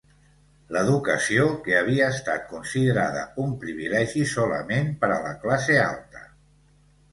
[0.75, 6.27] L'educació que havia estat considerada un privilegi solament per a la classe alta.